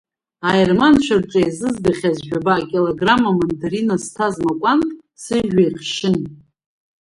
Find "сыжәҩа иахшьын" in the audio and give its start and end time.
5.23-6.17